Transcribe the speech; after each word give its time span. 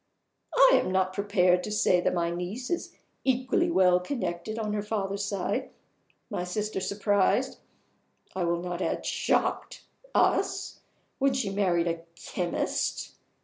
I 0.55 0.79
am 0.83 0.91
not 0.91 1.13
prepared 1.13 1.63
to 1.63 1.69
say 1.71 2.01
that 2.01 2.15
my 2.15 2.31
niece 2.31 2.71
is 2.71 2.95
equally 3.23 3.69
well 3.69 3.99
connected 3.99 4.57
on 4.57 4.73
her 4.73 4.81
father's 4.81 5.23
side. 5.23 5.69
My 6.27 6.43
sister 6.43 6.79
surprised 6.81 7.59
I 8.35 8.45
will 8.45 8.63
not 8.63 8.81
add 8.81 9.05
shocked 9.05 9.83
us 10.15 10.79
when 11.19 11.33
she 11.35 11.51
married 11.51 11.87
a 11.87 12.01
chemist. 12.15 13.13